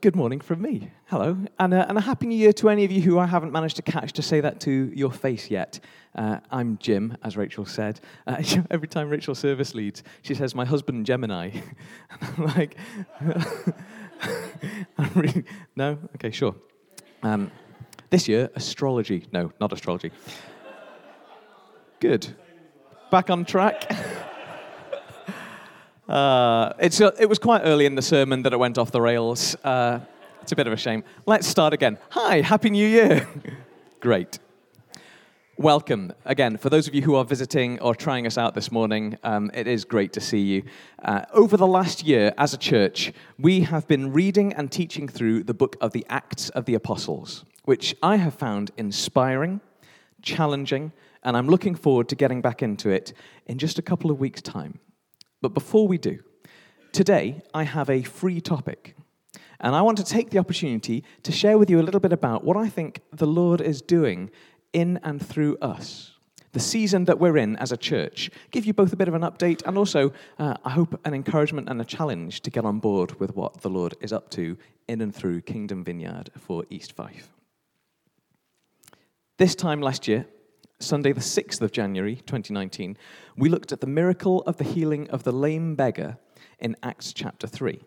[0.00, 0.92] Good morning from me.
[1.06, 1.36] Hello.
[1.58, 3.74] And, uh, and a happy new year to any of you who I haven't managed
[3.76, 5.80] to catch to say that to your face yet.
[6.14, 7.98] Uh, I'm Jim, as Rachel said.
[8.24, 8.40] Uh,
[8.70, 11.50] every time Rachel service leads, she says, My husband, Gemini.
[12.10, 12.76] and I'm like,
[14.98, 15.42] I'm really,
[15.74, 15.98] no?
[16.14, 16.54] Okay, sure.
[17.24, 17.50] Um,
[18.10, 19.26] this year, astrology.
[19.32, 20.12] No, not astrology.
[21.98, 22.36] Good.
[23.10, 23.90] Back on track.
[26.08, 29.00] Uh, it's, uh, it was quite early in the sermon that it went off the
[29.00, 29.54] rails.
[29.62, 30.00] Uh,
[30.40, 31.04] it's a bit of a shame.
[31.26, 31.98] Let's start again.
[32.10, 33.28] Hi, Happy New Year.
[34.00, 34.38] Great.
[35.58, 36.56] Welcome again.
[36.56, 39.66] For those of you who are visiting or trying us out this morning, um, it
[39.66, 40.62] is great to see you.
[41.02, 45.42] Uh, over the last year, as a church, we have been reading and teaching through
[45.42, 49.60] the book of the Acts of the Apostles, which I have found inspiring,
[50.22, 50.92] challenging,
[51.24, 53.12] and I'm looking forward to getting back into it
[53.46, 54.78] in just a couple of weeks' time.
[55.40, 56.20] But before we do,
[56.92, 58.94] today I have a free topic.
[59.60, 62.44] And I want to take the opportunity to share with you a little bit about
[62.44, 64.30] what I think the Lord is doing
[64.72, 66.12] in and through us.
[66.52, 68.30] The season that we're in as a church.
[68.50, 71.68] Give you both a bit of an update and also, uh, I hope, an encouragement
[71.68, 75.00] and a challenge to get on board with what the Lord is up to in
[75.00, 77.30] and through Kingdom Vineyard for East Fife.
[79.36, 80.26] This time last year,
[80.80, 82.96] Sunday, the 6th of January 2019,
[83.36, 86.18] we looked at the miracle of the healing of the lame beggar
[86.60, 87.80] in Acts chapter 3.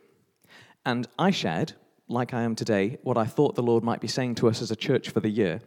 [0.86, 1.72] And I shared,
[2.10, 4.72] like I am today, what I thought the Lord might be saying to us as
[4.72, 5.62] a church for the year.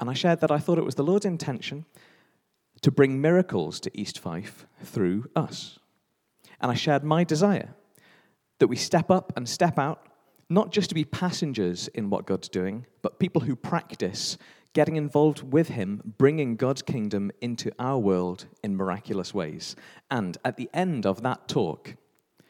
[0.00, 1.84] And I shared that I thought it was the Lord's intention
[2.82, 5.78] to bring miracles to East Fife through us.
[6.60, 7.72] And I shared my desire
[8.58, 10.08] that we step up and step out,
[10.50, 14.38] not just to be passengers in what God's doing, but people who practice
[14.74, 19.76] getting involved with Him, bringing God's kingdom into our world in miraculous ways.
[20.10, 21.96] And at the end of that talk,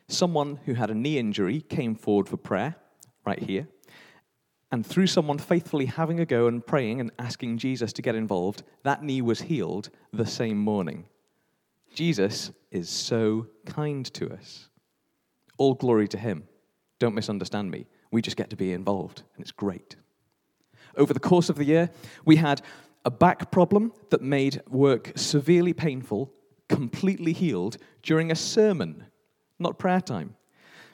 [0.08, 2.76] someone who had a knee injury came forward for prayer,
[3.24, 3.68] right here.
[4.72, 8.64] And through someone faithfully having a go and praying and asking Jesus to get involved,
[8.82, 11.04] that knee was healed the same morning.
[11.94, 14.68] Jesus is so kind to us.
[15.58, 16.48] All glory to him.
[16.98, 17.86] Don't misunderstand me.
[18.10, 19.94] We just get to be involved, and it's great.
[20.96, 21.90] Over the course of the year,
[22.24, 22.62] we had
[23.04, 26.32] a back problem that made work severely painful,
[26.68, 29.04] completely healed during a sermon,
[29.58, 30.36] not prayer time.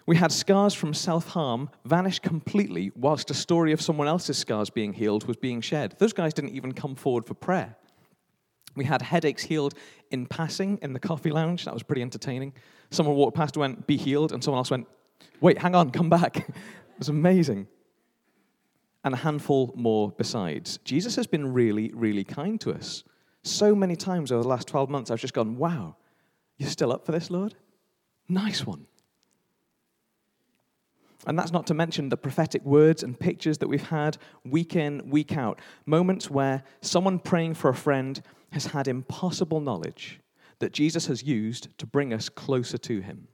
[0.07, 4.71] We had scars from self harm vanish completely whilst a story of someone else's scars
[4.71, 5.95] being healed was being shared.
[5.99, 7.77] Those guys didn't even come forward for prayer.
[8.75, 9.75] We had headaches healed
[10.11, 11.65] in passing in the coffee lounge.
[11.65, 12.55] That was pretty entertaining.
[12.91, 14.33] Someone walked past and went, Be healed.
[14.33, 14.89] And someone else went,
[15.41, 16.37] Wait, hang on, come back.
[16.49, 16.55] it
[16.99, 17.69] was amazing
[19.05, 20.79] and a handful more besides.
[20.85, 23.05] Jesus has been really, really kind to us.
[23.43, 25.97] So many times over the last 12 months, I've just gone, wow,
[26.59, 27.55] you're still up for this, Lord?
[28.29, 28.87] Nice one.
[31.27, 35.11] And that's not to mention the prophetic words and pictures that we've had week in,
[35.11, 35.61] week out.
[35.85, 38.23] Moments where someone praying for a friend
[38.53, 40.21] has had impossible knowledge
[40.61, 43.29] that Jesus has used to bring us closer to him.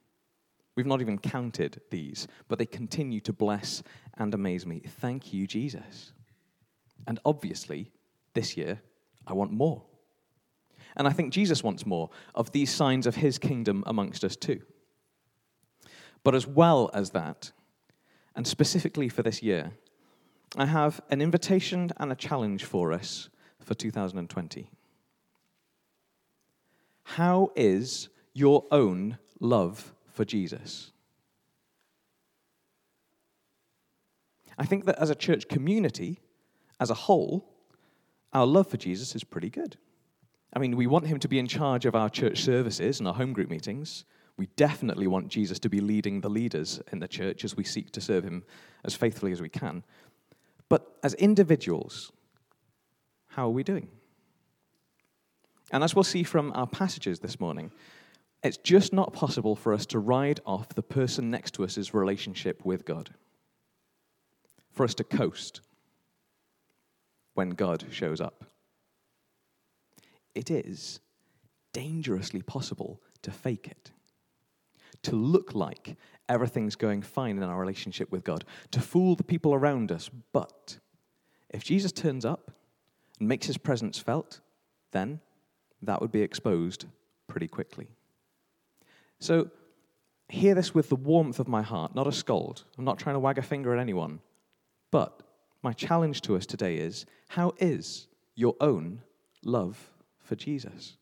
[0.76, 3.82] We've not even counted these, but they continue to bless
[4.18, 4.82] and amaze me.
[4.86, 6.12] Thank you, Jesus.
[7.06, 7.90] And obviously,
[8.34, 8.80] this year,
[9.26, 9.82] I want more.
[10.96, 14.60] And I think Jesus wants more of these signs of his kingdom amongst us too.
[16.22, 17.52] But as well as that,
[18.34, 19.72] and specifically for this year,
[20.56, 24.70] I have an invitation and a challenge for us for 2020.
[27.04, 30.90] How is your own love for Jesus.
[34.58, 36.18] I think that as a church community,
[36.80, 37.52] as a whole,
[38.32, 39.76] our love for Jesus is pretty good.
[40.54, 43.14] I mean, we want him to be in charge of our church services and our
[43.14, 44.06] home group meetings.
[44.38, 47.90] We definitely want Jesus to be leading the leaders in the church as we seek
[47.92, 48.44] to serve him
[48.84, 49.84] as faithfully as we can.
[50.68, 52.10] But as individuals,
[53.28, 53.88] how are we doing?
[55.72, 57.72] And as we'll see from our passages this morning,
[58.42, 62.64] it's just not possible for us to ride off the person next to us's relationship
[62.64, 63.10] with God,
[64.72, 65.60] for us to coast
[67.34, 68.44] when God shows up.
[70.34, 71.00] It is
[71.72, 73.90] dangerously possible to fake it,
[75.02, 75.96] to look like
[76.28, 80.10] everything's going fine in our relationship with God, to fool the people around us.
[80.32, 80.78] But
[81.50, 82.52] if Jesus turns up
[83.18, 84.40] and makes his presence felt,
[84.92, 85.20] then
[85.82, 86.86] that would be exposed
[87.28, 87.88] pretty quickly.
[89.18, 89.50] So
[90.28, 92.64] hear this with the warmth of my heart, not a scold.
[92.78, 94.20] I'm not trying to wag a finger at anyone.
[94.90, 95.22] But
[95.62, 99.02] my challenge to us today is how is your own
[99.44, 100.96] love for Jesus?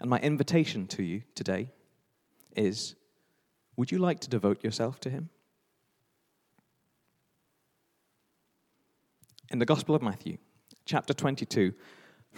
[0.00, 1.70] And my invitation to you today
[2.56, 2.94] is
[3.76, 5.28] would you like to devote yourself to him?
[9.50, 10.38] In the Gospel of Matthew,
[10.84, 11.72] chapter 22,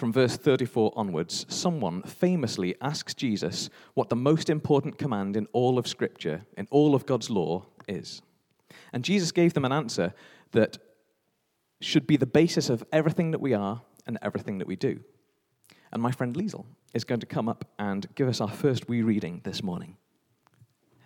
[0.01, 5.79] from verse 34 onwards, someone famously asks Jesus what the most important command in all
[5.79, 8.23] of Scripture, in all of God's law, is.
[8.95, 10.15] And Jesus gave them an answer
[10.53, 10.79] that
[11.83, 15.01] should be the basis of everything that we are and everything that we do.
[15.93, 16.65] And my friend Liesel
[16.95, 19.99] is going to come up and give us our first wee reading this morning.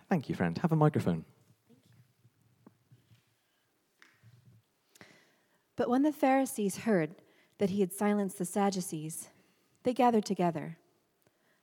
[0.07, 0.57] Thank you, friend.
[0.59, 1.25] Have a microphone.
[5.75, 7.11] But when the Pharisees heard
[7.57, 9.29] that he had silenced the Sadducees,
[9.83, 10.77] they gathered together.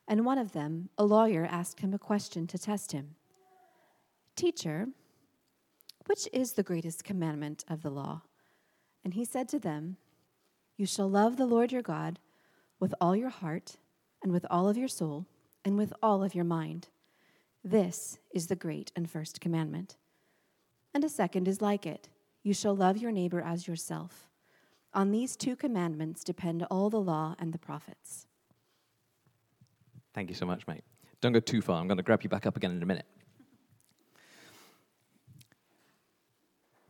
[0.08, 3.14] And one of them, a lawyer, asked him a question to test him
[4.34, 4.88] Teacher,
[6.06, 8.22] which is the greatest commandment of the law?
[9.04, 9.96] And he said to them,
[10.76, 12.18] You shall love the Lord your God
[12.80, 13.76] with all your heart,
[14.22, 15.26] and with all of your soul,
[15.64, 16.88] and with all of your mind.
[17.62, 19.96] This is the great and first commandment.
[20.92, 22.08] And a second is like it
[22.42, 24.28] you shall love your neighbor as yourself.
[24.94, 28.26] On these two commandments depend all the law and the prophets.
[30.14, 30.84] Thank you so much, mate.
[31.22, 31.80] Don't go too far.
[31.80, 33.06] I'm going to grab you back up again in a minute.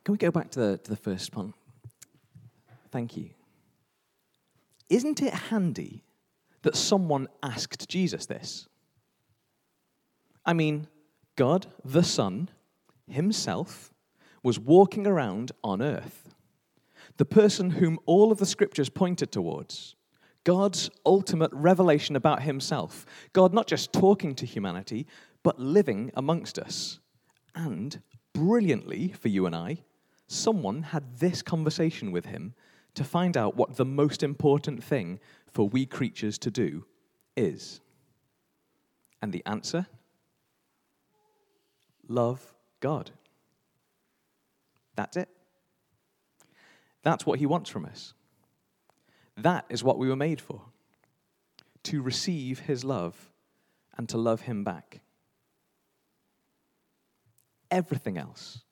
[0.05, 1.55] Can we go back to the, to the first one?
[2.91, 3.31] Thank you.
[4.89, 6.03] Isn't it handy
[6.63, 8.67] that someone asked Jesus this?
[10.45, 10.89] I mean,
[11.37, 12.49] God, the Son,
[13.09, 13.93] Himself,
[14.43, 16.32] was walking around on earth
[17.17, 19.95] the person whom all of the scriptures pointed towards.
[20.45, 23.07] God's ultimate revelation about himself.
[23.33, 25.07] God not just talking to humanity,
[25.43, 26.99] but living amongst us.
[27.55, 28.01] And
[28.33, 29.79] brilliantly for you and I,
[30.27, 32.55] someone had this conversation with him
[32.95, 35.21] to find out what the most important thing
[35.53, 36.85] for we creatures to do
[37.37, 37.81] is.
[39.21, 39.87] And the answer?
[42.09, 43.11] Love God.
[44.97, 45.29] That's it.
[47.03, 48.15] That's what he wants from us.
[49.37, 50.63] That is what we were made for
[51.85, 53.33] to receive his love
[53.97, 55.01] and to love him back.
[57.71, 58.63] Everything else,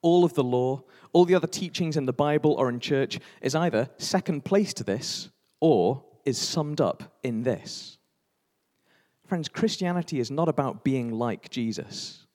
[0.00, 0.82] all of the law,
[1.12, 4.84] all the other teachings in the Bible or in church, is either second place to
[4.84, 5.28] this
[5.60, 7.98] or is summed up in this.
[9.26, 12.26] Friends, Christianity is not about being like Jesus,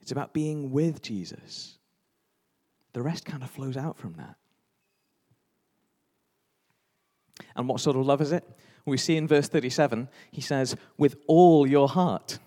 [0.00, 1.78] it's about being with Jesus.
[2.92, 4.36] The rest kind of flows out from that.
[7.56, 8.44] And what sort of love is it?
[8.84, 12.38] We see in verse 37, he says, with all your heart,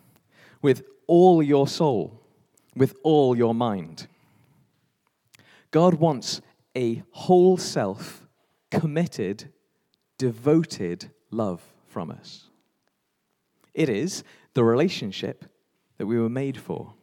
[0.61, 2.21] with all your soul,
[2.75, 4.07] with all your mind.
[5.71, 6.41] God wants
[6.75, 8.27] a whole self,
[8.69, 9.51] committed,
[10.17, 12.49] devoted love from us.
[13.73, 15.45] It is the relationship
[15.97, 16.93] that we were made for.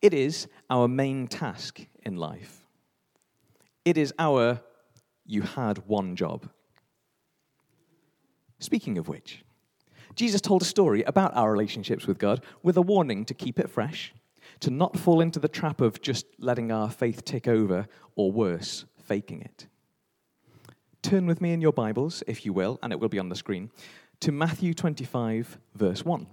[0.00, 2.55] It is our main task in life.
[3.86, 4.60] It is our
[5.24, 6.50] you had one job.
[8.58, 9.44] Speaking of which,
[10.16, 13.70] Jesus told a story about our relationships with God with a warning to keep it
[13.70, 14.12] fresh,
[14.58, 17.86] to not fall into the trap of just letting our faith tick over,
[18.16, 19.68] or worse, faking it.
[21.02, 23.36] Turn with me in your Bibles, if you will, and it will be on the
[23.36, 23.70] screen,
[24.18, 26.26] to Matthew 25, verse 1.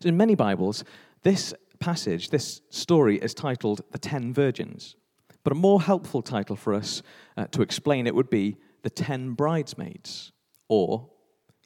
[0.00, 0.82] So in many Bibles,
[1.22, 4.96] this passage, this story, is titled The Ten Virgins.
[5.42, 7.02] But a more helpful title for us
[7.36, 10.32] uh, to explain it would be The Ten Bridesmaids,
[10.68, 11.08] or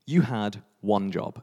[0.07, 1.43] You Had One Job.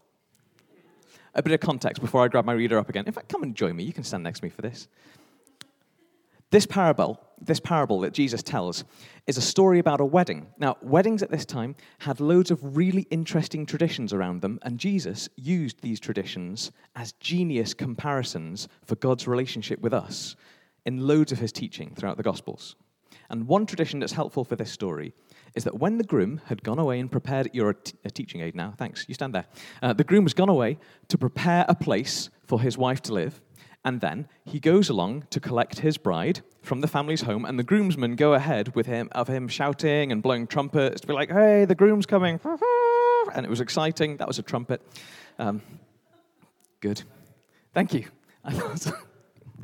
[1.34, 3.06] A bit of context before I grab my reader up again.
[3.06, 3.84] In fact, come and join me.
[3.84, 4.88] You can stand next to me for this.
[6.52, 8.84] This parable, this parable that Jesus tells,
[9.26, 10.48] is a story about a wedding.
[10.58, 15.30] Now, weddings at this time had loads of really interesting traditions around them, and Jesus
[15.38, 20.36] used these traditions as genius comparisons for God's relationship with us
[20.86, 22.76] in loads of his teaching throughout the Gospels.
[23.30, 25.14] And one tradition that's helpful for this story
[25.56, 28.42] is that when the groom had gone away and prepared, you're a, t- a teaching
[28.42, 29.46] aid now, thanks, you stand there.
[29.82, 33.42] Uh, the groom has gone away to prepare a place for his wife to live.
[33.84, 37.64] And then he goes along to collect his bride from the family's home, and the
[37.64, 41.66] groomsmen go ahead with him of him shouting and blowing trumpets to be like, "Hey,
[41.66, 42.40] the groom's coming!"
[43.34, 44.18] And it was exciting.
[44.18, 44.82] That was a trumpet.
[45.38, 45.62] Um,
[46.80, 47.04] good.
[47.74, 48.06] Thank you.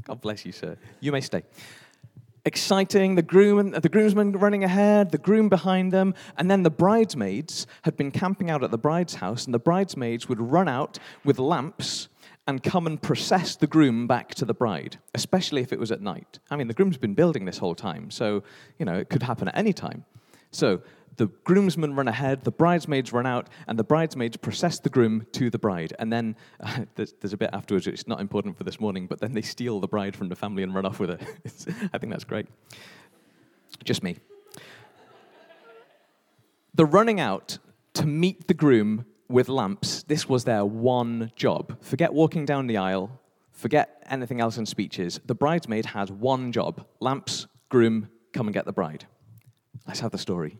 [0.03, 0.77] God bless you, sir.
[0.99, 1.43] You may stay.
[2.45, 7.67] Exciting, the, groom, the groomsmen running ahead, the groom behind them, and then the bridesmaids
[7.81, 11.39] had been camping out at the bride's house, and the bridesmaids would run out with
[11.39, 12.07] lamps
[12.47, 15.99] and come and process the groom back to the bride, especially if it was at
[15.99, 16.39] night.
[16.49, 18.43] I mean, the groom's been building this whole time, so,
[18.79, 20.05] you know, it could happen at any time.
[20.51, 20.81] So
[21.17, 25.49] the groomsmen run ahead, the bridesmaids run out, and the bridesmaids process the groom to
[25.49, 25.93] the bride.
[25.99, 29.19] And then uh, there's, there's, a bit afterwards, is not important for this morning, but
[29.19, 31.21] then they steal the bride from the family and run off with it.
[31.93, 32.47] I think that's great.
[33.83, 34.17] Just me.
[36.73, 37.57] The running out
[37.95, 41.81] to meet the groom with lamps, this was their one job.
[41.81, 43.19] Forget walking down the aisle,
[43.51, 45.19] forget anything else in speeches.
[45.25, 49.05] The bridesmaid had one job lamps, groom, come and get the bride.
[49.87, 50.59] Let's have the story.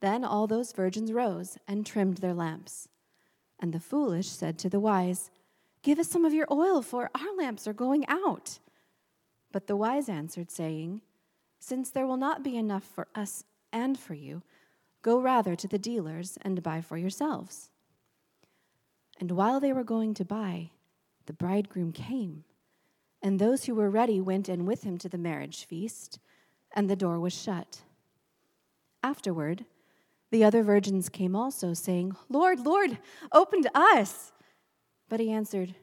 [0.00, 2.88] Then all those virgins rose and trimmed their lamps.
[3.58, 5.30] And the foolish said to the wise,
[5.82, 8.58] Give us some of your oil, for our lamps are going out.
[9.52, 11.00] But the wise answered, saying,
[11.58, 14.42] Since there will not be enough for us and for you,
[15.02, 17.70] go rather to the dealers and buy for yourselves.
[19.18, 20.70] And while they were going to buy,
[21.26, 22.44] the bridegroom came,
[23.22, 26.18] and those who were ready went in with him to the marriage feast,
[26.74, 27.82] and the door was shut.
[29.02, 29.64] Afterward,
[30.30, 32.98] the other virgins came also, saying, Lord, Lord,
[33.32, 34.32] open to us.
[35.08, 35.74] But he answered,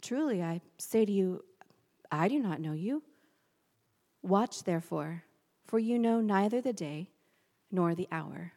[0.00, 1.44] Truly, I say to you,
[2.10, 3.02] I do not know you.
[4.22, 5.24] Watch, therefore,
[5.66, 7.10] for you know neither the day
[7.70, 8.52] nor the hour.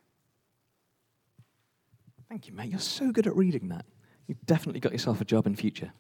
[2.30, 2.70] Thank you, mate.
[2.70, 3.86] You're so good at reading that.
[4.28, 5.94] You've definitely got yourself a job in future.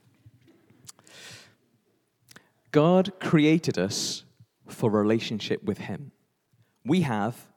[2.71, 4.25] God created us
[4.67, 6.11] for relationship with Him.
[6.83, 7.47] We have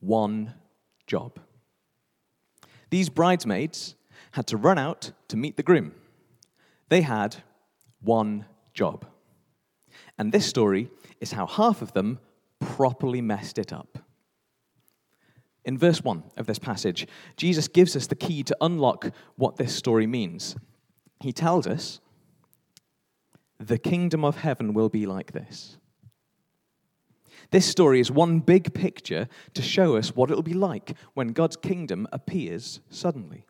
[0.00, 0.54] one
[1.06, 1.38] job.
[2.90, 3.96] These bridesmaids
[4.32, 5.92] had to run out to meet the groom.
[6.88, 7.36] They had
[8.00, 9.06] one job.
[10.18, 12.18] And this story is how half of them
[12.60, 13.98] properly messed it up.
[15.64, 17.06] In verse 1 of this passage,
[17.36, 20.56] Jesus gives us the key to unlock what this story means.
[21.20, 22.00] He tells us,
[23.58, 25.78] The kingdom of heaven will be like this.
[27.50, 31.28] This story is one big picture to show us what it will be like when
[31.28, 33.46] God's kingdom appears suddenly.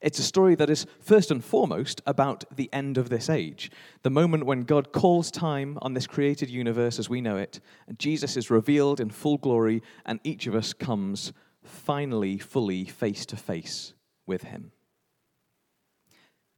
[0.00, 3.70] It's a story that is first and foremost about the end of this age,
[4.02, 7.98] the moment when God calls time on this created universe as we know it, and
[8.00, 11.32] Jesus is revealed in full glory, and each of us comes
[11.62, 13.94] finally, fully face to face
[14.26, 14.72] with him.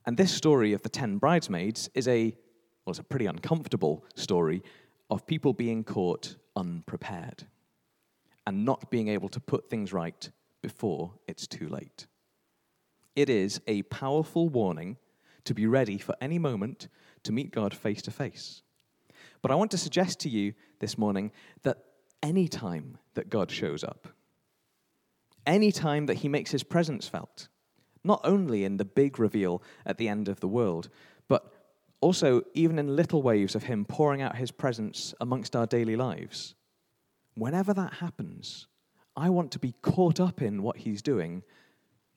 [0.06, 2.34] And this story of the ten bridesmaids is a,
[2.84, 4.62] well, it's a pretty uncomfortable story
[5.10, 7.46] of people being caught unprepared
[8.46, 10.30] and not being able to put things right
[10.62, 12.06] before it's too late.
[13.16, 14.96] It is a powerful warning
[15.44, 16.88] to be ready for any moment
[17.22, 18.62] to meet God face to face.
[19.42, 21.30] But I want to suggest to you this morning
[21.62, 21.78] that
[22.22, 24.08] any time that God shows up,
[25.46, 27.48] any time that he makes his presence felt,
[28.02, 30.88] not only in the big reveal at the end of the world,
[32.04, 36.54] also even in little waves of him pouring out his presence amongst our daily lives,
[37.34, 38.66] whenever that happens,
[39.16, 41.42] I want to be caught up in what he's doing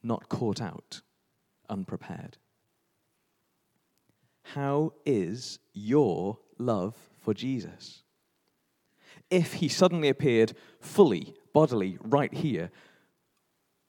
[0.04, 1.00] not caught out,
[1.70, 2.38] unprepared.
[4.44, 8.04] How is your love for Jesus?
[9.30, 10.52] If he suddenly appeared
[10.82, 12.72] fully, bodily, right here,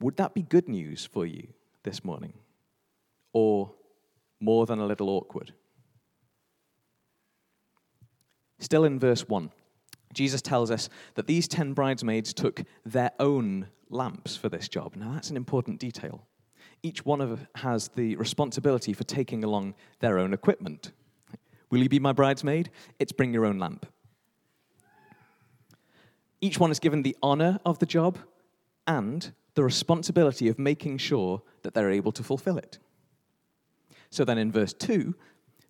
[0.01, 1.49] would that be good news for you
[1.83, 2.35] this morning?
[3.33, 3.73] Or
[4.39, 5.55] more than a little awkward?
[8.59, 9.51] Still in verse 1,
[10.13, 14.97] Jesus tells us that these ten bridesmaids took their own lamps for this job.
[14.97, 16.27] Now, that's an important detail.
[16.83, 20.93] Each one of has the responsibility for taking along their own equipment.
[21.71, 22.71] Will you be my bridesmaid?
[22.99, 23.87] It's bring your own lamp.
[26.41, 28.19] Each one is given the honor of the job
[28.87, 32.79] and the responsibility of making sure that they're able to fulfill it.
[34.11, 35.15] So then in verse 2,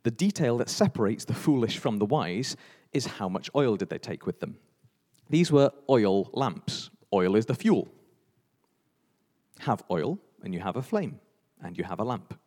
[0.02, 2.56] the detail that separates the foolish from the wise
[2.92, 4.56] is how much oil did they take with them?
[5.30, 6.90] These were oil lamps.
[7.12, 7.88] Oil is the fuel
[9.60, 11.20] have oil and you have a flame
[11.62, 12.38] and you have a lamp.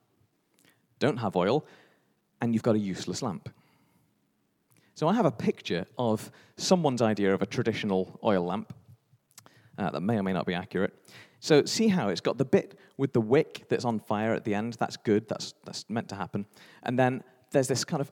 [0.99, 1.65] Don't have oil
[2.41, 3.49] and you've got a useless lamp.
[4.93, 8.73] So I have a picture of someone's idea of a traditional oil lamp
[9.77, 10.93] uh, that may or may not be accurate.
[11.39, 14.53] So see how it's got the bit with the wick that's on fire at the
[14.53, 14.73] end.
[14.73, 15.27] That's good.
[15.27, 16.45] That's, that's meant to happen.
[16.83, 18.11] And then there's this kind of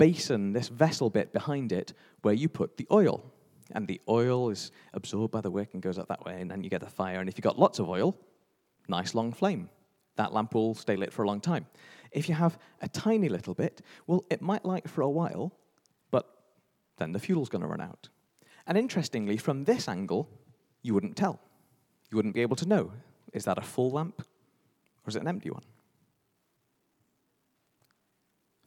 [0.00, 1.92] basin, this vessel bit behind it
[2.22, 3.22] where you put the oil
[3.72, 6.64] and the oil is absorbed by the wick and goes up that way, and then
[6.64, 7.20] you get a fire.
[7.20, 8.16] And if you've got lots of oil,
[8.88, 9.68] nice long flame.
[10.16, 11.66] That lamp will stay lit for a long time.
[12.10, 15.52] If you have a tiny little bit, well, it might light for a while,
[16.10, 16.26] but
[16.96, 18.08] then the fuel's going to run out.
[18.66, 20.28] And interestingly, from this angle,
[20.82, 21.38] you wouldn't tell.
[22.10, 22.92] You wouldn't be able to know
[23.32, 24.22] is that a full lamp
[25.04, 25.62] or is it an empty one?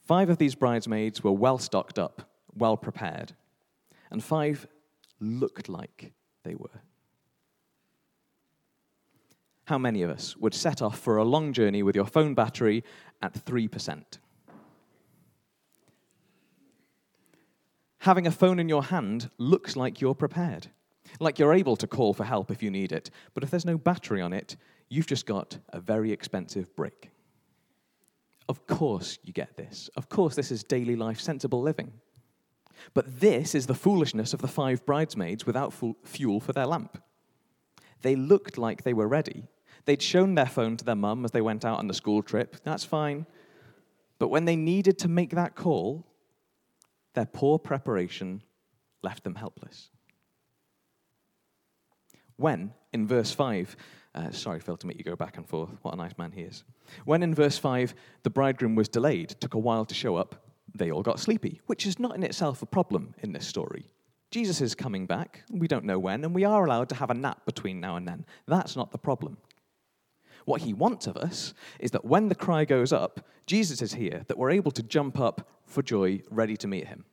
[0.04, 3.34] Five of these bridesmaids were well stocked up, well prepared,
[4.12, 4.68] and five
[5.20, 6.12] looked like
[6.44, 6.82] they were.
[9.66, 12.84] How many of us would set off for a long journey with your phone battery
[13.22, 14.04] at 3%?
[18.00, 20.68] Having a phone in your hand looks like you're prepared,
[21.22, 23.10] like you're able to call for help if you need it.
[23.34, 24.58] But if there's no battery on it,
[24.90, 27.13] you've just got a very expensive brick.
[28.50, 29.90] Of course, you get this.
[29.96, 31.94] Of course, this is daily life, sensible living.
[32.94, 35.74] But this is the foolishness of the five bridesmaids without
[36.04, 37.02] fuel for their lamp.
[38.02, 39.48] They looked like they were ready.
[39.86, 42.58] They'd shown their phone to their mum as they went out on the school trip.
[42.64, 43.26] That's fine.
[44.20, 46.06] But when they needed to make that call,
[47.14, 48.42] their poor preparation
[49.02, 49.90] left them helpless.
[52.38, 53.76] When, in verse 5,
[54.16, 55.72] uh, sorry, Phil, to make you go back and forth.
[55.82, 56.64] What a nice man he is.
[57.06, 60.44] When in verse 5, the bridegroom was delayed, took a while to show up,
[60.76, 63.90] they all got sleepy, which is not in itself a problem in this story.
[64.32, 67.16] Jesus is coming back, we don't know when, and we are allowed to have a
[67.16, 68.26] nap between now and then.
[68.48, 69.38] That's not the problem.
[70.46, 74.24] What he wants of us is that when the cry goes up, Jesus is here,
[74.28, 77.06] that we're able to jump up for joy, ready to meet him.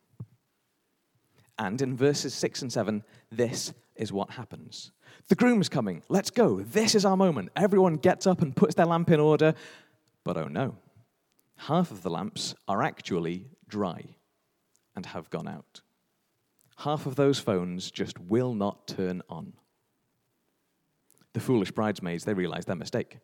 [1.60, 4.92] And in verses 6 and 7, this is what happens.
[5.28, 6.02] The groom's coming.
[6.08, 6.60] Let's go.
[6.62, 7.50] This is our moment.
[7.54, 9.52] Everyone gets up and puts their lamp in order.
[10.24, 10.78] But oh no,
[11.56, 14.16] half of the lamps are actually dry
[14.96, 15.82] and have gone out.
[16.78, 19.52] Half of those phones just will not turn on.
[21.34, 23.18] The foolish bridesmaids, they realize their mistake.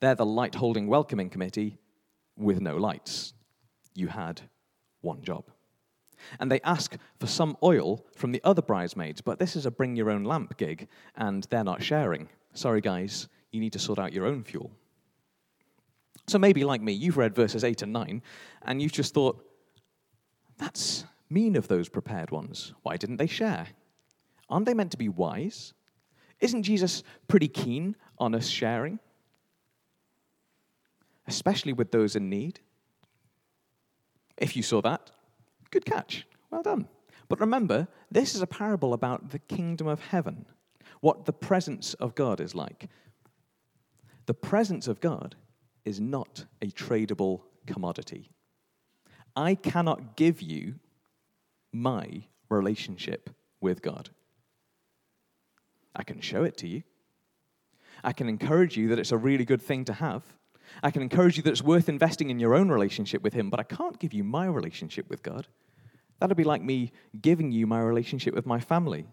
[0.00, 1.76] They're the light holding welcoming committee
[2.34, 3.34] with no lights.
[3.94, 4.40] You had
[5.02, 5.44] one job.
[6.40, 9.96] And they ask for some oil from the other bridesmaids, but this is a bring
[9.96, 12.28] your own lamp gig, and they're not sharing.
[12.54, 14.70] Sorry, guys, you need to sort out your own fuel.
[16.28, 18.22] So maybe, like me, you've read verses 8 and 9,
[18.62, 19.44] and you've just thought,
[20.58, 22.74] that's mean of those prepared ones.
[22.82, 23.68] Why didn't they share?
[24.48, 25.72] Aren't they meant to be wise?
[26.40, 28.98] Isn't Jesus pretty keen on us sharing?
[31.26, 32.60] Especially with those in need?
[34.36, 35.10] If you saw that,
[35.72, 36.26] good catch.
[36.50, 36.86] Well done.
[37.28, 40.46] But remember, this is a parable about the kingdom of heaven,
[41.00, 42.88] what the presence of God is like.
[44.26, 45.34] The presence of God
[45.84, 48.30] is not a tradable commodity.
[49.34, 50.74] I cannot give you
[51.72, 53.30] my relationship
[53.60, 54.10] with God.
[55.96, 56.82] I can show it to you.
[58.04, 60.22] I can encourage you that it's a really good thing to have.
[60.82, 63.60] I can encourage you that it's worth investing in your own relationship with Him, but
[63.60, 65.46] I can't give you my relationship with God.
[66.18, 69.06] That'd be like me giving you my relationship with my family.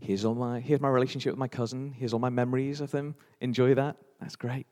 [0.00, 1.92] Here's, all my, here's my relationship with my cousin.
[1.92, 3.14] Here's all my memories of them.
[3.40, 3.96] Enjoy that.
[4.20, 4.66] That's great.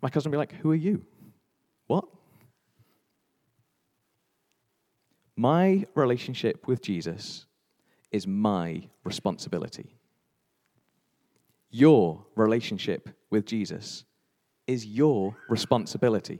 [0.00, 1.04] My cousin would be like, Who are you?
[1.86, 2.06] What?
[5.36, 7.46] My relationship with Jesus
[8.10, 9.96] is my responsibility.
[11.70, 14.04] Your relationship with Jesus
[14.70, 16.38] is your responsibility.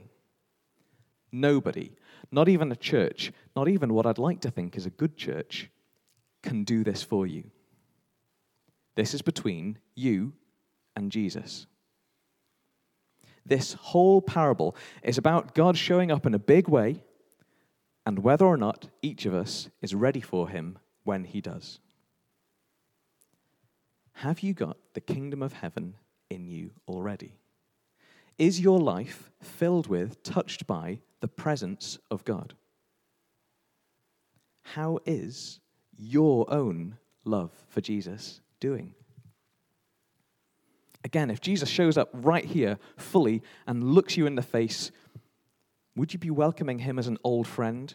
[1.33, 1.91] Nobody,
[2.31, 5.69] not even a church, not even what I'd like to think is a good church,
[6.41, 7.51] can do this for you.
[8.95, 10.31] This is between you
[10.95, 11.67] and Jesus.
[13.45, 17.03] This whole parable is about God showing up in a big way
[18.05, 21.81] and whether or not each of us is ready for him when he does.
[24.13, 25.95] Have you got the kingdom of heaven
[26.29, 27.40] in you already?
[28.41, 32.55] Is your life filled with, touched by the presence of God?
[34.63, 35.59] How is
[35.95, 38.95] your own love for Jesus doing?
[41.03, 44.89] Again, if Jesus shows up right here fully and looks you in the face,
[45.95, 47.93] would you be welcoming him as an old friend?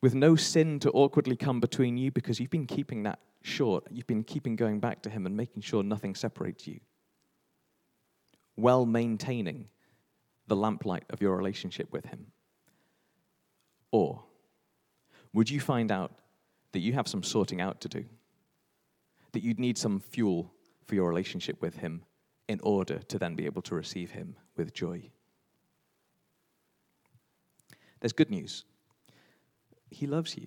[0.00, 3.86] With no sin to awkwardly come between you because you've been keeping that short.
[3.92, 6.80] You've been keeping going back to him and making sure nothing separates you.
[8.56, 9.68] Well maintaining
[10.46, 12.26] the lamplight of your relationship with him.
[13.92, 14.24] Or
[15.32, 16.12] would you find out
[16.72, 18.04] that you have some sorting out to do?
[19.32, 20.52] That you'd need some fuel
[20.84, 22.02] for your relationship with him
[22.48, 25.10] in order to then be able to receive him with joy?
[28.00, 28.64] There's good news.
[29.90, 30.46] He loves you.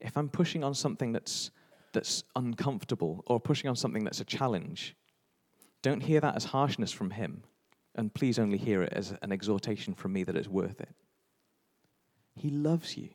[0.00, 1.50] If I'm pushing on something that's,
[1.92, 4.94] that's uncomfortable or pushing on something that's a challenge,
[5.82, 7.42] don't hear that as harshness from Him,
[7.94, 10.94] and please only hear it as an exhortation from me that it's worth it.
[12.34, 13.10] He loves you.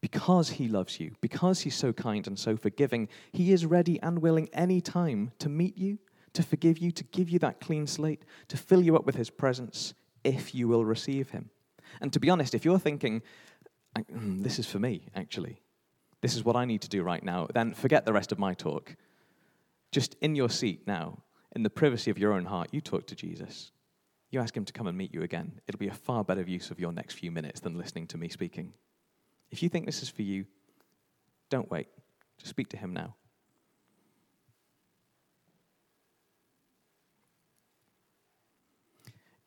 [0.00, 4.20] because he loves you, because he's so kind and so forgiving, he is ready and
[4.20, 5.98] willing any time to meet you,
[6.32, 9.30] to forgive you, to give you that clean slate, to fill you up with his
[9.30, 11.50] presence if you will receive him.
[12.00, 13.22] And to be honest, if you're thinking,
[13.96, 15.60] mm, this is for me, actually,
[16.22, 18.54] this is what I need to do right now, then forget the rest of my
[18.54, 18.96] talk.
[19.92, 21.22] Just in your seat now,
[21.54, 23.72] in the privacy of your own heart, you talk to Jesus.
[24.30, 25.60] You ask him to come and meet you again.
[25.66, 28.28] It'll be a far better use of your next few minutes than listening to me
[28.28, 28.72] speaking.
[29.50, 30.46] If you think this is for you,
[31.48, 31.88] don't wait.
[32.38, 33.16] Just speak to him now.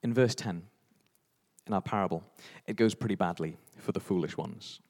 [0.03, 0.63] In verse 10,
[1.65, 2.23] in our parable,
[2.67, 4.81] it goes pretty badly for the foolish ones.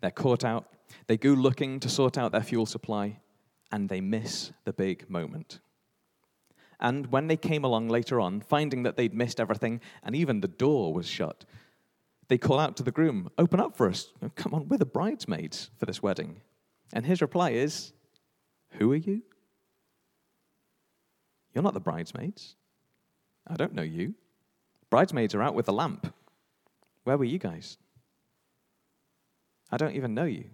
[0.00, 0.72] They're caught out,
[1.06, 3.18] they go looking to sort out their fuel supply,
[3.72, 5.60] and they miss the big moment.
[6.78, 10.48] And when they came along later on, finding that they'd missed everything and even the
[10.48, 11.44] door was shut,
[12.28, 14.12] they call out to the groom, Open up for us.
[14.34, 16.40] Come on, we're the bridesmaids for this wedding.
[16.92, 17.92] And his reply is,
[18.72, 19.22] Who are you?
[21.54, 22.56] You're not the bridesmaids.
[23.46, 24.14] I don't know you.
[24.90, 26.12] Bridesmaids are out with the lamp.
[27.04, 27.78] Where were you guys?
[29.70, 30.50] I don't even know you.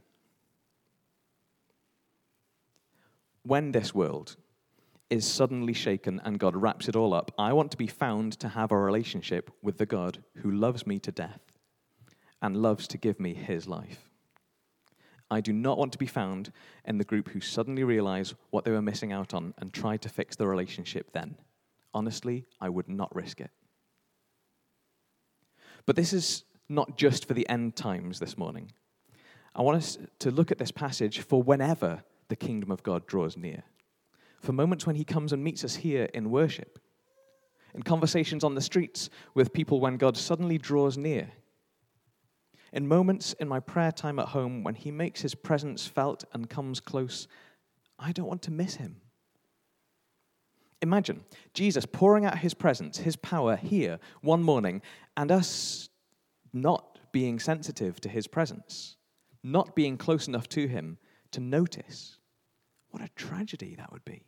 [3.44, 4.36] When this world
[5.10, 8.48] is suddenly shaken and God wraps it all up, I want to be found to
[8.48, 11.40] have a relationship with the God who loves me to death
[12.40, 14.08] and loves to give me his life.
[15.30, 16.52] I do not want to be found
[16.84, 20.08] in the group who suddenly realize what they were missing out on and try to
[20.08, 21.36] fix the relationship then.
[21.94, 23.50] Honestly, I would not risk it.
[25.84, 28.72] But this is not just for the end times this morning.
[29.54, 33.36] I want us to look at this passage for whenever the kingdom of God draws
[33.36, 33.62] near,
[34.40, 36.78] for moments when he comes and meets us here in worship,
[37.74, 41.28] in conversations on the streets with people when God suddenly draws near
[42.72, 46.48] in moments in my prayer time at home when He makes His presence felt and
[46.48, 47.28] comes close,
[47.98, 48.96] I don't want to miss Him.
[50.80, 51.22] Imagine
[51.54, 54.80] Jesus pouring out His presence, His power here one morning,
[55.16, 55.90] and us
[56.52, 58.96] not being sensitive to His presence,
[59.42, 60.96] not being close enough to Him
[61.32, 62.18] to notice.
[62.92, 64.22] What a tragedy that would be.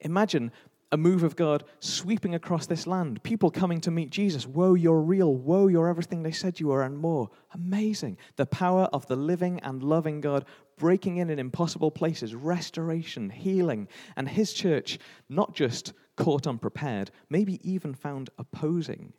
[0.00, 0.52] Imagine
[0.92, 3.22] a move of God sweeping across this land.
[3.24, 4.46] People coming to meet Jesus.
[4.46, 5.34] Whoa, you're real.
[5.34, 7.30] Whoa, you're everything they said you were and more.
[7.52, 8.18] Amazing.
[8.36, 10.44] The power of the living and loving God
[10.76, 17.58] breaking in in impossible places, restoration, healing, and his church not just caught unprepared, maybe
[17.68, 19.14] even found opposing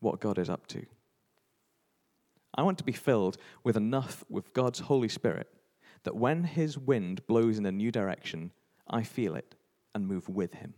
[0.00, 0.86] what God is up to.
[2.54, 5.48] I want to be filled with enough with God's Holy Spirit
[6.04, 8.52] that when his wind blows in a new direction,
[8.88, 9.54] I feel it
[9.94, 10.74] and move with him.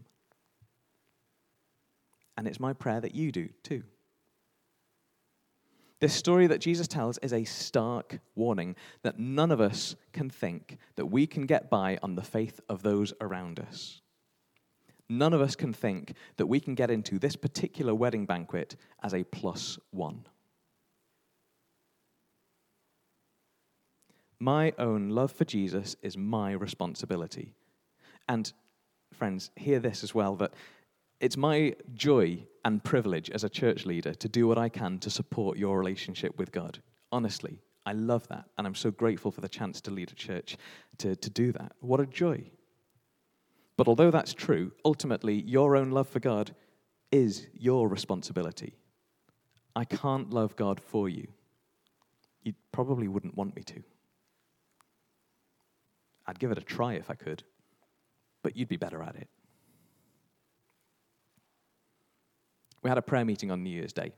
[2.37, 3.83] And it's my prayer that you do too.
[6.01, 10.79] This story that Jesus tells is a stark warning that none of us can think
[10.97, 14.01] that we can get by on the faith of those around us.
[15.11, 19.13] None of us can think that we can get into this particular wedding banquet as
[19.13, 20.25] a plus one.
[24.41, 27.53] My own love for Jesus is my responsibility.
[28.27, 28.51] And
[29.13, 30.55] friends, hear this as well that
[31.21, 35.11] it's my joy and privilege as a church leader to do what I can to
[35.11, 36.79] support your relationship with God.
[37.13, 38.47] Honestly, I love that.
[38.57, 40.57] And I'm so grateful for the chance to lead a church
[40.99, 41.73] to, to do that.
[41.81, 42.51] What a joy.
[43.77, 46.55] But although that's true, ultimately, your own love for God
[47.13, 48.75] is your responsibility.
[49.77, 51.29] I can't love God for you.
[52.43, 53.83] You probably wouldn't want me to.
[56.31, 57.45] I'd give it a try if I could
[58.43, 59.29] but you'd be better at it.
[62.83, 64.13] We had a prayer meeting on New Year's Day.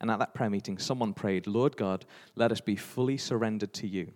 [0.00, 3.86] And at that prayer meeting, someone prayed, Lord God, let us be fully surrendered to
[3.86, 4.12] you.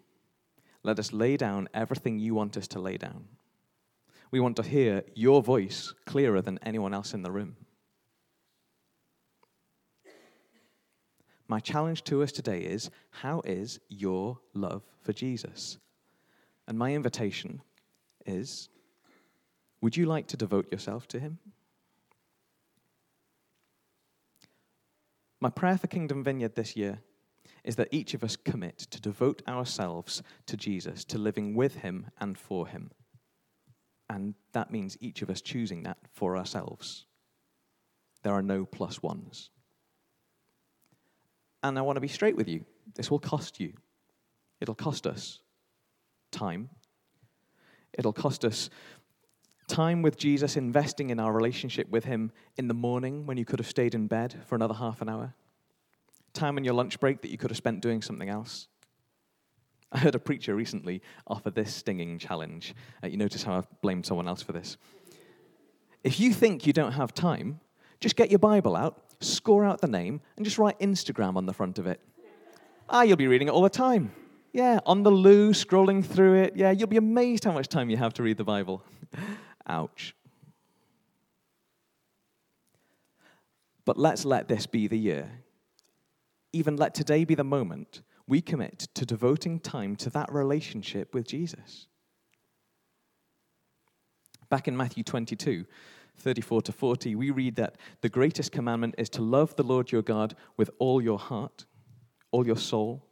[0.83, 3.27] Let us lay down everything you want us to lay down.
[4.33, 7.57] We want to hear your voice clearer than anyone else in the room.
[11.49, 15.79] My challenge to us today is how is your love for Jesus?
[16.68, 17.62] And my invitation
[18.24, 18.68] is
[19.81, 21.38] would you like to devote yourself to Him?
[25.40, 27.00] My prayer for Kingdom Vineyard this year
[27.62, 32.07] is that each of us commit to devote ourselves to Jesus, to living with Him
[32.18, 32.90] and for Him.
[34.09, 37.05] And that means each of us choosing that for ourselves.
[38.22, 39.50] There are no plus ones.
[41.62, 42.64] And I want to be straight with you.
[42.94, 43.72] This will cost you.
[44.61, 45.40] It'll cost us
[46.37, 46.68] time.
[47.92, 48.70] It'll cost us
[49.68, 53.59] time with Jesus, investing in our relationship with Him in the morning when you could
[53.59, 55.35] have stayed in bed for another half an hour.
[56.33, 58.68] time on your lunch break that you could have spent doing something else?
[59.90, 62.75] I heard a preacher recently offer this stinging challenge.
[63.03, 64.77] Uh, you notice how I've blamed someone else for this.
[66.05, 67.61] If you think you don't have time,
[68.01, 71.55] just get your Bible out, score out the name, and just write Instagram on the
[71.55, 72.01] front of it.
[72.88, 74.12] Ah, you'll be reading it all the time.
[74.57, 76.57] Yeah, on the loo, scrolling through it.
[76.57, 78.83] Yeah, you'll be amazed how much time you have to read the Bible.
[79.69, 80.16] Ouch.
[83.85, 85.31] But let's let this be the year.
[86.55, 91.29] Even let today be the moment we commit to devoting time to that relationship with
[91.29, 91.87] Jesus.
[94.49, 95.66] Back in Matthew 22,
[96.16, 100.01] 34 to 40, we read that the greatest commandment is to love the Lord your
[100.01, 101.66] God with all your heart,
[102.31, 103.07] all your soul,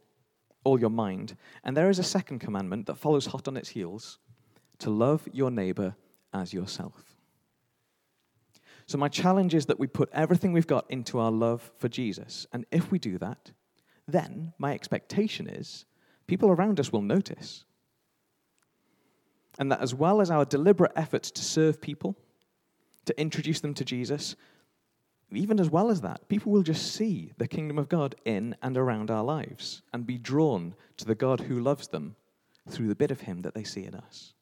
[0.65, 1.37] all your mind.
[1.63, 4.19] And there is a second commandment that follows hot on its heels
[4.79, 5.95] to love your neighbor
[6.33, 7.15] as yourself.
[8.87, 12.45] So, my challenge is that we put everything we've got into our love for Jesus.
[12.51, 13.51] And if we do that,
[14.07, 15.85] then my expectation is
[16.27, 17.63] people around us will notice.
[19.57, 22.15] And that as well as our deliberate efforts to serve people,
[23.05, 24.35] to introduce them to Jesus,
[25.31, 28.77] even as well as that, people will just see the kingdom of God in and
[28.77, 32.15] around our lives and be drawn to the God who loves them
[32.69, 34.33] through the bit of Him that they see in us.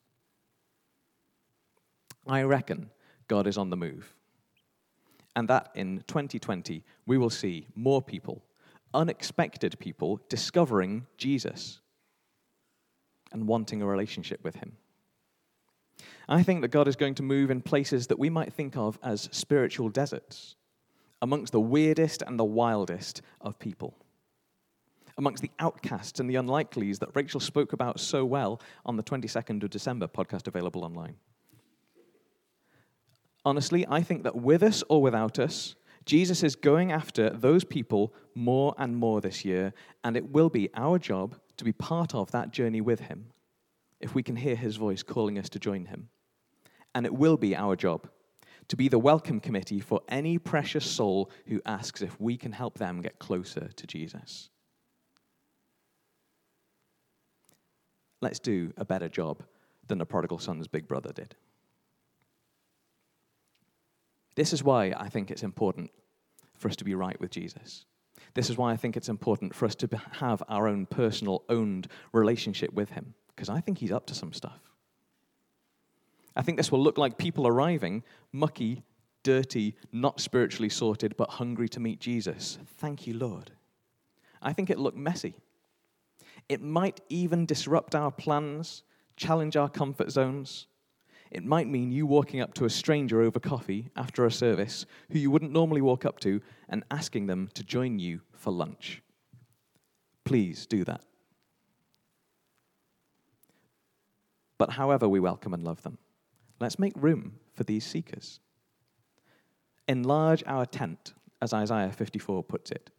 [2.27, 2.89] I reckon
[3.27, 4.13] God is on the move.
[5.35, 8.43] And that in 2020, we will see more people
[8.93, 11.79] unexpected people discovering Jesus
[13.31, 14.73] and wanting a relationship with him.
[16.29, 18.99] I think that God is going to move in places that we might think of
[19.03, 20.55] as spiritual deserts,
[21.23, 23.95] amongst the weirdest and the wildest of people,
[25.17, 29.63] amongst the outcasts and the unlikelies that Rachel spoke about so well on the 22nd
[29.63, 31.15] of December podcast available online.
[33.45, 38.13] Honestly, I think that with us or without us, Jesus is going after those people
[38.35, 42.31] more and more this year, and it will be our job to be part of
[42.31, 43.27] that journey with him
[44.01, 46.09] if we can hear his voice calling us to join him.
[46.93, 48.09] And it will be our job
[48.67, 52.77] to be the welcome committee for any precious soul who asks if we can help
[52.77, 54.49] them get closer to Jesus.
[58.21, 59.43] Let's do a better job
[59.87, 61.35] than the prodigal son's big brother did.
[64.35, 65.91] This is why I think it's important
[66.57, 67.85] for us to be right with Jesus.
[68.33, 71.87] This is why I think it's important for us to have our own personal, owned
[72.13, 74.72] relationship with Him, because I think He's up to some stuff.
[76.35, 78.83] I think this will look like people arriving mucky,
[79.23, 82.57] dirty, not spiritually sorted, but hungry to meet Jesus.
[82.77, 83.51] Thank you, Lord.
[84.41, 85.35] I think it looked messy.
[86.49, 88.83] It might even disrupt our plans,
[89.15, 90.67] challenge our comfort zones,
[91.33, 95.17] it might mean you walking up to a stranger over coffee after a service who
[95.17, 99.01] you wouldn't normally walk up to and asking them to join you for lunch.
[100.25, 101.01] Please do that.
[104.59, 105.97] But however we welcome and love them,
[106.63, 108.39] let's make room for these seekers.
[109.87, 112.89] Enlarge our tent, as Isaiah 54 puts it.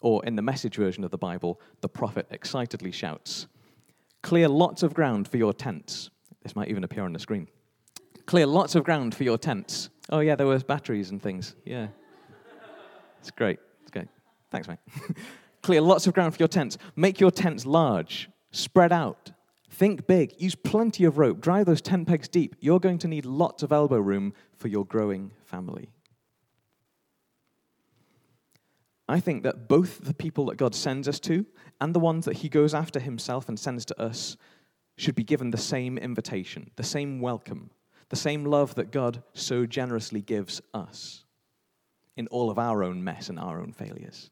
[0.00, 3.46] Or in the message version of the Bible, the prophet excitedly shouts,
[4.22, 6.10] Clear lots of ground for your tents.
[6.42, 7.48] This might even appear on the screen
[8.26, 9.88] clear lots of ground for your tents.
[10.10, 11.54] Oh, yeah, there were batteries and things.
[11.64, 11.88] Yeah.
[13.20, 13.58] It's great.
[13.82, 14.08] It's great.
[14.50, 14.78] Thanks, mate.
[15.62, 16.76] clear lots of ground for your tents.
[16.94, 19.32] Make your tents large, spread out.
[19.70, 20.40] Think big.
[20.40, 21.40] Use plenty of rope.
[21.40, 22.56] Drive those tent pegs deep.
[22.60, 25.90] You're going to need lots of elbow room for your growing family.
[29.08, 31.46] I think that both the people that God sends us to
[31.80, 34.36] and the ones that He goes after Himself and sends to us
[34.96, 37.70] should be given the same invitation, the same welcome,
[38.08, 41.24] the same love that God so generously gives us
[42.16, 44.30] in all of our own mess and our own failures.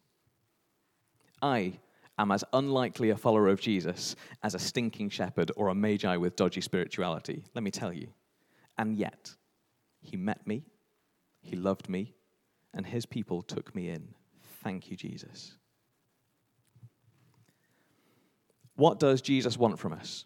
[1.43, 1.79] I
[2.19, 6.37] am as unlikely a follower of Jesus as a stinking shepherd or a magi with
[6.37, 8.09] dodgy spirituality, let me tell you.
[8.79, 9.35] And yet,
[10.01, 10.65] he met me,
[11.41, 12.15] he loved me,
[12.73, 14.09] and his people took me in.
[14.63, 15.57] Thank you, Jesus.
[18.77, 20.25] What does Jesus want from us?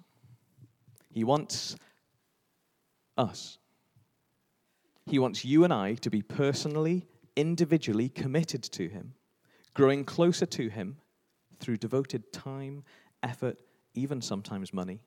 [1.11, 1.77] He wants
[3.17, 3.59] us.
[5.07, 9.15] He wants you and I to be personally, individually committed to Him,
[9.75, 10.99] growing closer to Him
[11.59, 12.85] through devoted time,
[13.23, 13.59] effort,
[13.95, 15.01] even sometimes money,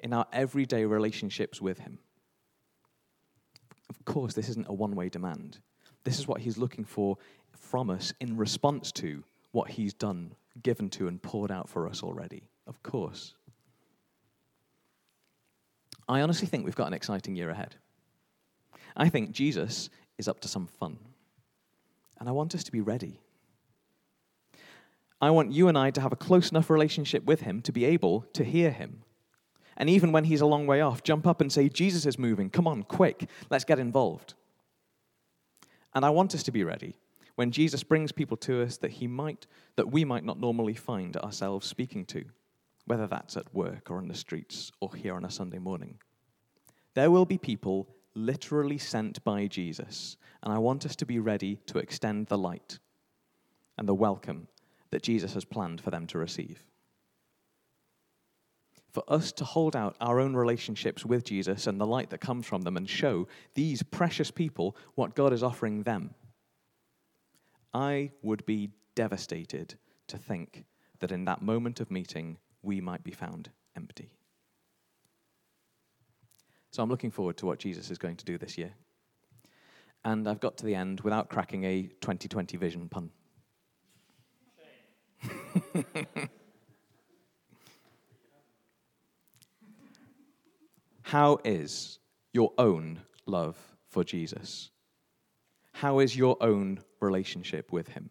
[0.00, 1.98] in our everyday relationships with Him.
[3.88, 5.58] Of course, this isn't a one way demand.
[6.04, 7.16] This is what He's looking for
[7.58, 12.02] from us in response to what He's done, given to, and poured out for us
[12.02, 12.48] already.
[12.66, 13.34] Of course.
[16.08, 17.74] I honestly think we've got an exciting year ahead.
[18.96, 20.98] I think Jesus is up to some fun.
[22.18, 23.20] And I want us to be ready.
[25.20, 27.84] I want you and I to have a close enough relationship with Him to be
[27.84, 29.02] able to hear Him.
[29.76, 32.50] And even when He's a long way off, jump up and say, Jesus is moving.
[32.50, 34.34] Come on, quick, let's get involved.
[35.94, 36.96] And I want us to be ready
[37.36, 41.16] when Jesus brings people to us that he might that we might not normally find
[41.18, 42.24] ourselves speaking to,
[42.86, 45.98] whether that's at work or on the streets or here on a Sunday morning.
[46.94, 51.56] There will be people literally sent by Jesus, and I want us to be ready
[51.66, 52.78] to extend the light
[53.76, 54.48] and the welcome
[54.90, 56.64] that Jesus has planned for them to receive.
[58.92, 62.46] For us to hold out our own relationships with Jesus and the light that comes
[62.46, 66.14] from them and show these precious people what God is offering them
[67.76, 69.74] I would be devastated
[70.06, 70.64] to think
[71.00, 74.08] that in that moment of meeting, we might be found empty.
[76.70, 78.72] So I'm looking forward to what Jesus is going to do this year.
[80.06, 83.10] And I've got to the end without cracking a 2020 vision pun.
[91.02, 91.98] How is
[92.32, 93.56] your own love
[93.88, 94.70] for Jesus?
[95.72, 98.10] How is your own relationship with Him?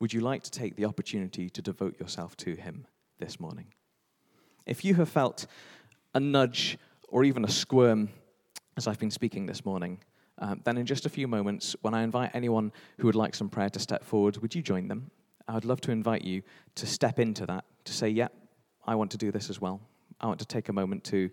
[0.00, 2.86] Would you like to take the opportunity to devote yourself to Him
[3.18, 3.66] this morning?
[4.66, 5.46] If you have felt
[6.14, 8.08] a nudge or even a squirm
[8.76, 9.98] as I've been speaking this morning,
[10.38, 13.48] um, then in just a few moments, when I invite anyone who would like some
[13.48, 15.10] prayer to step forward, would you join them?
[15.46, 16.42] I would love to invite you
[16.76, 18.28] to step into that, to say, yeah,
[18.86, 19.80] I want to do this as well.
[20.20, 21.30] I want to take a moment to,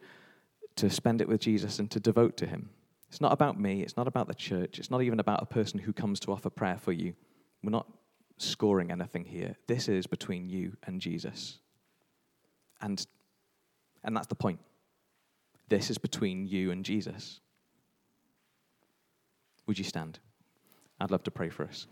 [0.77, 2.69] to spend it with Jesus and to devote to Him.
[3.09, 3.81] It's not about me.
[3.81, 4.79] It's not about the church.
[4.79, 7.13] It's not even about a person who comes to offer prayer for you.
[7.63, 7.87] We're not
[8.37, 9.55] scoring anything here.
[9.67, 11.59] This is between you and Jesus.
[12.81, 13.05] And,
[14.03, 14.59] and that's the point.
[15.69, 17.39] This is between you and Jesus.
[19.67, 20.19] Would you stand?
[20.99, 21.87] I'd love to pray for us.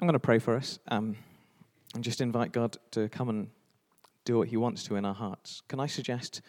[0.00, 1.16] I'm going to pray for us um,
[1.92, 3.48] and just invite God to come and
[4.24, 5.62] do what He wants to in our hearts.
[5.66, 6.40] Can I suggest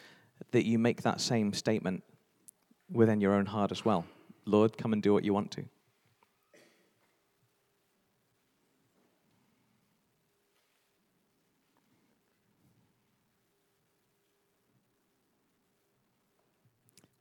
[0.52, 2.04] that you make that same statement
[2.92, 4.06] within your own heart as well?
[4.46, 5.66] Lord, come and do what you want to.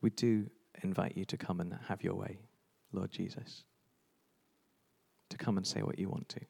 [0.03, 0.51] We do
[0.83, 2.39] invite you to come and have your way,
[2.93, 3.65] Lord Jesus
[5.31, 6.41] to come and say what you want to.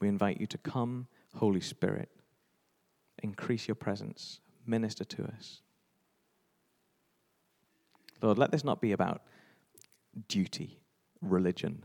[0.00, 2.10] We invite you to come, Holy Spirit,
[3.22, 5.62] increase your presence, minister to us.
[8.22, 9.22] Lord, let this not be about
[10.28, 10.80] duty,
[11.20, 11.84] religion,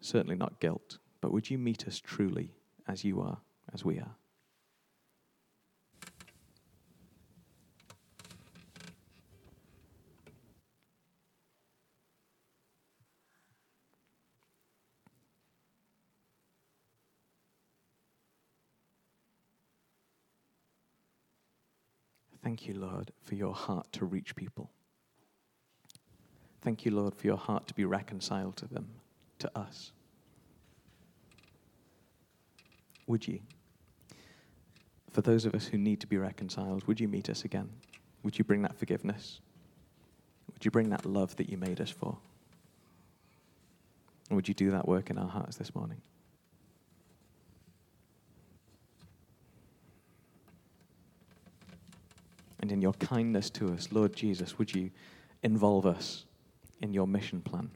[0.00, 2.54] certainly not guilt, but would you meet us truly
[2.86, 3.38] as you are,
[3.72, 4.16] as we are?
[22.44, 24.70] Thank you, Lord, for your heart to reach people.
[26.60, 28.86] Thank you, Lord, for your heart to be reconciled to them,
[29.38, 29.92] to us.
[33.06, 33.40] Would you?
[35.10, 37.70] For those of us who need to be reconciled, would you meet us again?
[38.22, 39.40] Would you bring that forgiveness?
[40.52, 42.18] Would you bring that love that you made us for?
[44.28, 46.02] And would you do that work in our hearts this morning?
[52.64, 54.90] And in your kindness to us, Lord Jesus, would you
[55.42, 56.24] involve us
[56.80, 57.70] in your mission plan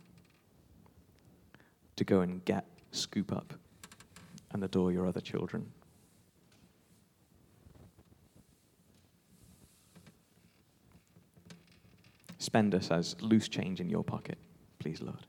[1.97, 3.53] to go and get, scoop up,
[4.51, 5.71] and adore your other children?
[12.39, 14.39] Spend us as loose change in your pocket,
[14.79, 15.27] please, Lord.